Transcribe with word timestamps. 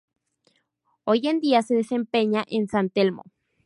Hoy 1.03 1.27
en 1.27 1.41
día 1.41 1.61
se 1.61 1.75
desempeña 1.75 2.43
en 2.47 2.67
San 2.67 2.89
Telmo. 2.89 3.21